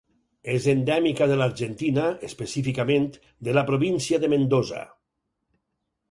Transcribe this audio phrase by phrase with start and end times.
[0.51, 3.05] És endèmica de l'Argentina, específicament,
[3.49, 4.81] de la província de Mendoza.